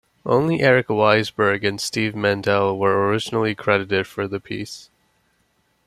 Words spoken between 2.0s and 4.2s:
Mandel were originally credited